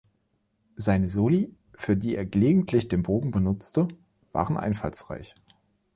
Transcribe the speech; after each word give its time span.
Seine 0.77 1.09
Soli, 1.09 1.53
für 1.75 1.95
die 1.95 2.15
er 2.15 2.25
gelegentlich 2.25 2.87
den 2.87 3.03
Bogen 3.03 3.29
benutzte, 3.29 3.87
waren 4.31 4.57
einfallsreich. 4.57 5.35